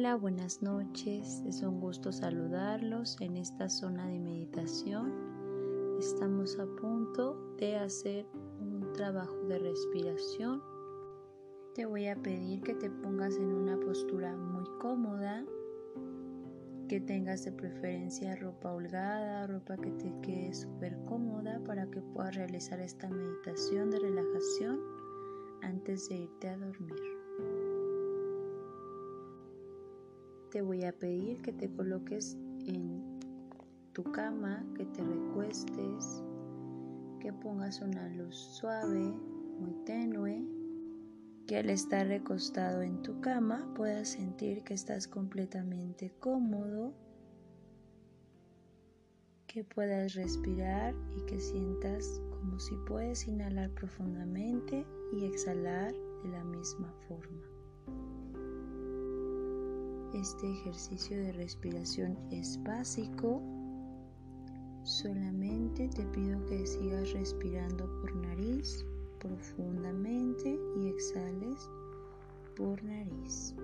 [0.00, 1.42] Hola, buenas noches.
[1.46, 5.12] Es un gusto saludarlos en esta zona de meditación.
[5.98, 8.24] Estamos a punto de hacer
[8.62, 10.62] un trabajo de respiración.
[11.74, 15.44] Te voy a pedir que te pongas en una postura muy cómoda,
[16.88, 22.36] que tengas de preferencia ropa holgada, ropa que te quede súper cómoda para que puedas
[22.36, 24.80] realizar esta meditación de relajación
[25.60, 27.19] antes de irte a dormir.
[30.50, 32.36] Te voy a pedir que te coloques
[32.66, 33.20] en
[33.92, 36.24] tu cama, que te recuestes,
[37.20, 39.14] que pongas una luz suave,
[39.60, 40.44] muy tenue,
[41.46, 46.94] que al estar recostado en tu cama puedas sentir que estás completamente cómodo,
[49.46, 55.92] que puedas respirar y que sientas como si puedes inhalar profundamente y exhalar
[56.22, 57.42] de la misma forma.
[60.14, 63.40] Este ejercicio de respiración es básico.
[64.82, 68.84] Solamente te pido que sigas respirando por nariz
[69.20, 71.70] profundamente y exhales
[72.56, 73.54] por nariz.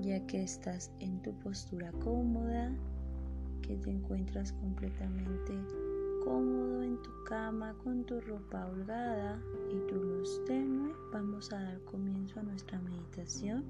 [0.00, 2.72] Ya que estás en tu postura cómoda,
[3.62, 5.52] que te encuentras completamente
[6.24, 9.40] cómodo en tu cama con tu ropa holgada
[9.72, 13.64] y tu luz tenue, vamos a dar comienzo a nuestra meditación,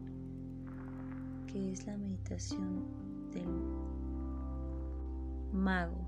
[1.46, 2.84] que es la meditación
[3.32, 3.48] del
[5.52, 6.06] mago.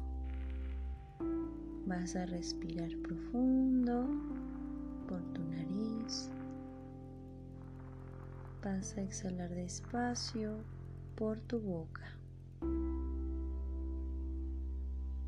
[1.87, 4.07] Vas a respirar profundo
[5.09, 6.31] por tu nariz.
[8.65, 10.57] Vas a exhalar despacio
[11.17, 12.07] por tu boca.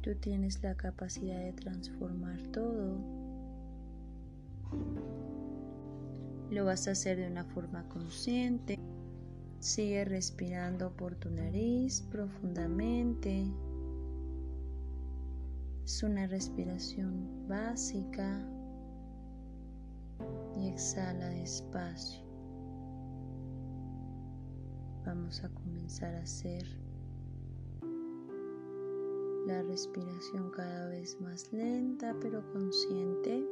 [0.01, 3.24] Tú tienes la capacidad de transformar todo.
[6.51, 8.79] Lo vas a hacer de una forma consciente.
[9.59, 13.47] Sigue respirando por tu nariz profundamente.
[15.85, 18.41] Es una respiración básica.
[20.57, 22.23] Y exhala despacio.
[25.05, 26.65] Vamos a comenzar a hacer
[29.47, 33.47] la respiración cada vez más lenta pero consciente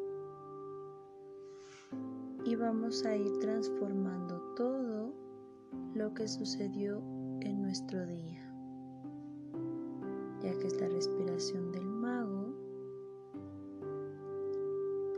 [2.45, 5.15] y vamos a ir transformando todo
[5.95, 7.03] lo que sucedió
[7.41, 8.43] en nuestro día
[10.41, 12.53] ya que es la respiración del mago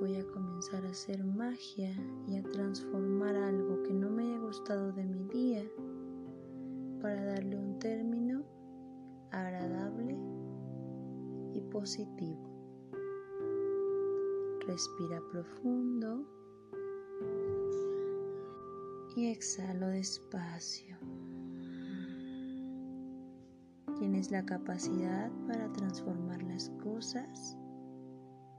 [0.00, 1.96] voy a comenzar a hacer magia
[2.26, 5.64] y a transformar algo que no me haya gustado de mi día
[7.00, 8.44] para darle un término
[9.30, 10.18] agradable
[11.54, 12.50] y positivo.
[14.66, 16.26] Respira profundo
[19.16, 20.96] y exhalo despacio.
[23.98, 27.56] Tienes la capacidad para transformar las cosas.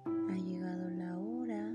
[0.05, 1.73] Ha llegado la hora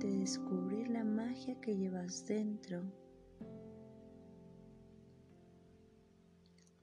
[0.00, 2.82] de descubrir la magia que llevas dentro.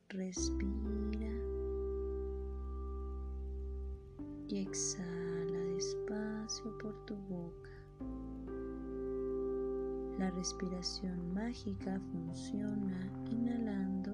[0.09, 1.31] Respira
[4.47, 7.74] y exhala despacio por tu boca.
[10.17, 14.13] La respiración mágica funciona inhalando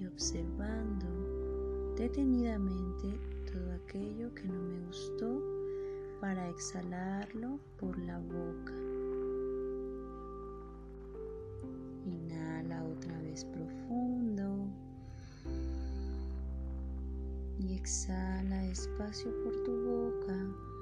[0.00, 1.06] y observando
[1.96, 3.20] detenidamente
[3.52, 5.40] todo aquello que no me gustó
[6.20, 8.74] para exhalarlo por la boca.
[12.04, 14.66] Inhala otra vez profundo
[17.60, 20.73] y exhala despacio por tu boca.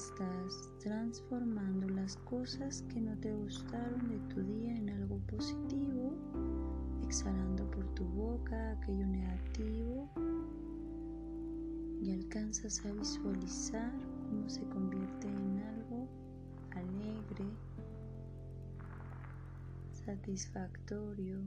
[0.00, 6.14] Estás transformando las cosas que no te gustaron de tu día en algo positivo,
[7.04, 10.10] exhalando por tu boca aquello negativo
[12.02, 13.92] y alcanzas a visualizar
[14.30, 16.08] cómo se convierte en algo
[16.70, 17.44] alegre,
[19.92, 21.42] satisfactorio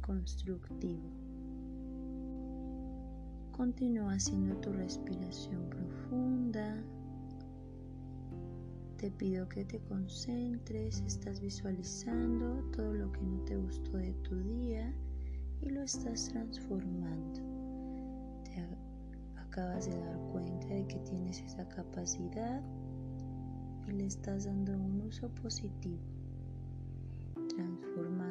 [0.00, 1.29] constructivo.
[3.60, 6.82] Continúa haciendo tu respiración profunda.
[8.96, 14.34] Te pido que te concentres, estás visualizando todo lo que no te gustó de tu
[14.44, 14.90] día
[15.60, 17.42] y lo estás transformando.
[18.44, 18.66] Te
[19.36, 22.62] acabas de dar cuenta de que tienes esa capacidad
[23.86, 26.00] y le estás dando un uso positivo,
[27.50, 28.29] transformando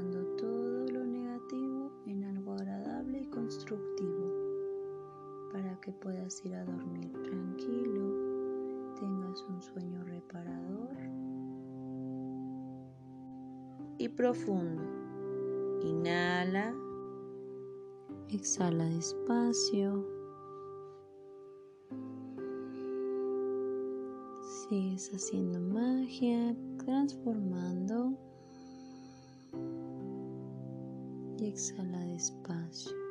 [6.45, 10.95] ir a dormir tranquilo, tengas un sueño reparador
[13.97, 14.83] y profundo.
[15.81, 16.73] Inhala,
[18.29, 20.05] exhala despacio.
[24.69, 28.15] Sigues haciendo magia, transformando
[31.39, 33.08] y exhala despacio.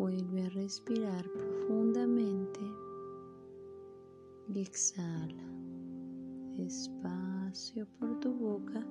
[0.00, 2.60] Vuelve a respirar profundamente
[4.48, 5.44] y exhala
[6.56, 8.82] despacio por tu boca,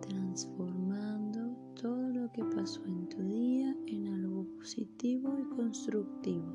[0.00, 6.52] transformando todo lo que pasó en tu día en algo positivo y constructivo.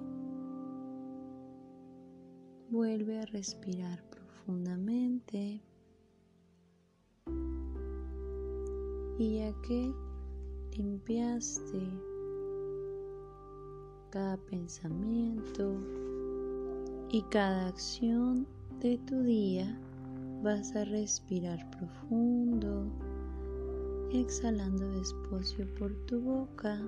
[2.69, 5.61] Vuelve a respirar profundamente
[9.17, 9.93] y ya que
[10.75, 12.16] limpiaste
[14.09, 15.75] cada pensamiento
[17.09, 18.47] y cada acción
[18.79, 19.79] de tu día,
[20.43, 22.85] vas a respirar profundo,
[24.11, 26.81] exhalando despacio por tu boca,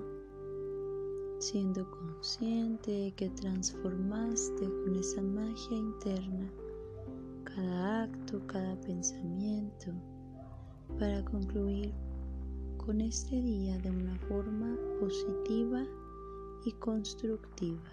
[1.38, 6.50] siendo consciente de que transformaste con esa magia interna
[7.44, 9.92] cada acto, cada pensamiento,
[10.98, 11.92] para concluir
[12.76, 15.86] con este día de una forma positiva
[16.64, 17.90] y constructiva.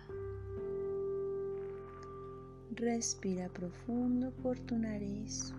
[2.71, 5.53] Respira profundo por tu nariz.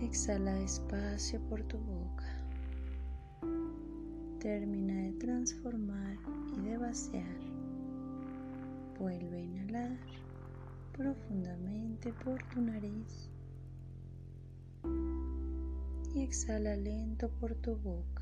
[0.00, 2.24] Exhala despacio por tu boca.
[4.40, 6.16] Termina de transformar
[6.56, 7.40] y de vaciar.
[8.98, 9.98] Vuelve a inhalar
[10.96, 13.30] profundamente por tu nariz
[16.14, 18.17] y exhala lento por tu boca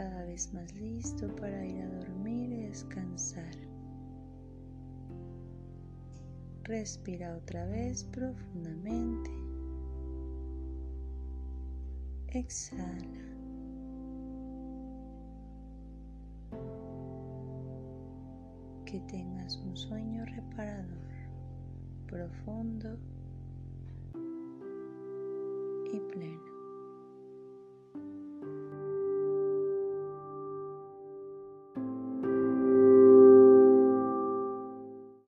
[0.00, 3.54] cada vez más listo para ir a dormir y descansar.
[6.64, 9.30] Respira otra vez profundamente.
[12.28, 13.20] Exhala.
[18.86, 21.10] Que tengas un sueño reparador,
[22.06, 22.96] profundo
[25.92, 26.59] y pleno.